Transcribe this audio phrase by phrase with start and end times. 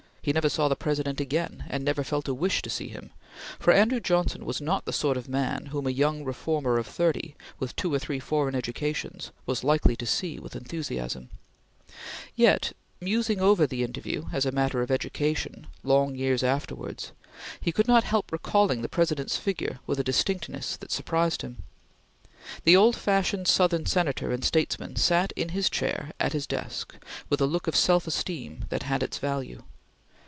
[0.23, 3.09] He never saw the President again, and never felt a wish to see him,
[3.57, 7.33] for Andrew Johnson was not the sort of man whom a young reformer of thirty,
[7.57, 11.31] with two or three foreign educations, was likely to see with enthusiasm;
[12.35, 17.13] yet, musing over the interview as a matter of education, long years afterwards,
[17.59, 21.63] he could not help recalling the President's figure with a distinctness that surprised him.
[22.63, 26.95] The old fashioned Southern Senator and statesman sat in his chair at his desk
[27.27, 29.63] with a look of self esteem that had its value.